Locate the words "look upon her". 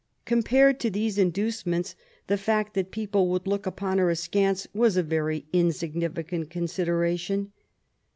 3.45-4.09